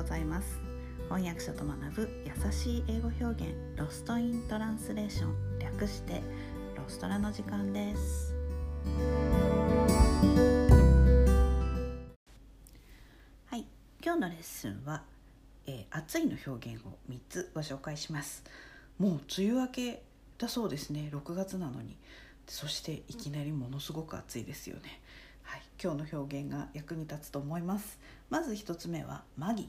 [0.00, 0.58] ございます。
[1.10, 5.58] 翻訳者と学ぶ優しい英語表現ロストイントランスレーション。
[5.58, 6.22] 略して
[6.74, 8.34] ロストラの時間です。
[13.44, 13.66] はい。
[14.02, 15.02] 今日のレッスンは、
[15.66, 18.42] えー、暑いの表現を3つご紹介します。
[18.98, 20.02] もう梅雨明け
[20.38, 21.10] だそうですね。
[21.12, 21.98] 6月なのに。
[22.46, 25.02] そしていきなりものすごく暑いですよね。
[25.42, 27.98] はい、今日の表現が役に立つと思います。
[28.30, 29.68] まず1つ目はマギ。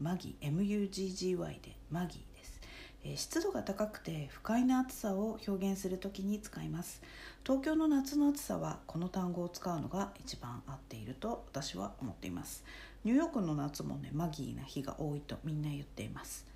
[0.00, 2.60] マギ MUGGY でマギです、
[3.04, 7.02] え、湿度が高くて不快な暑さを表現するときに使います。
[7.44, 12.64] 東京の夏の暑さはこの単語を使うのが一番合っていると私は思っています。
[13.04, 16.46] ニューヨークの夏もねマギーな日が多いとみんな言っています。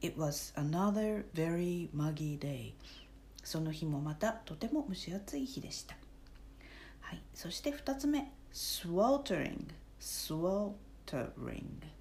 [0.00, 2.74] It was another very muggy day
[3.42, 5.96] その日もまたとても蒸し暑い日でした。
[7.00, 8.32] はい、そして2つ目。
[8.52, 9.66] Sweltering
[10.00, 11.95] sweltering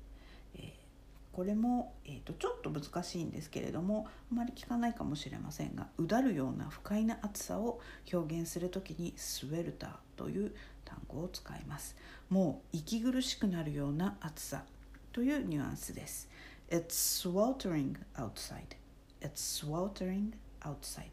[1.36, 7.81] これも、えーと、ちょっと難しいんですけれどもあまり聞かないかもしれませんがうだるような不快な暑さを
[8.14, 11.97] 表現する時にスウェルターという単語を使います。
[12.30, 14.63] もう息苦しくなるような暑さ
[15.11, 16.30] というニュアンスです。
[16.69, 16.88] It's
[17.22, 18.78] sweltering outside.
[19.19, 21.03] It's sweltering outside.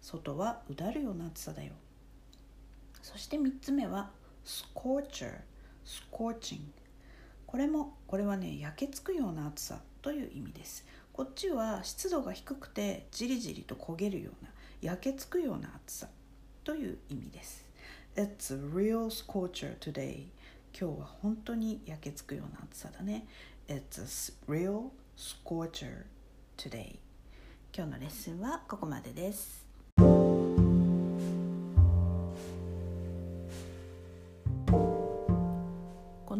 [0.00, 1.72] 外はうだるような暑さだよ。
[3.02, 4.10] そして3つ目は
[4.44, 5.40] scorcher
[5.84, 6.60] scorching
[7.54, 10.84] これもこれはね焼けつくような暑さという意味です。
[11.12, 14.50] こっちは湿度が低くてじりじりと焦げるような
[14.82, 16.08] 焼けつくような暑さ
[16.64, 17.64] という意味です。
[18.16, 20.24] It's a real scorcher today.
[20.76, 23.24] 今日は本当に焼けつくような暑さだね。
[23.68, 26.06] It's a real scorcher
[26.56, 26.98] today.
[27.72, 29.63] 今日のレッスンはここまでです。